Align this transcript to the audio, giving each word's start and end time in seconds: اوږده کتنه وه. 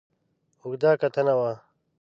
اوږده 0.63 0.91
کتنه 1.01 1.33
وه. 1.39 1.51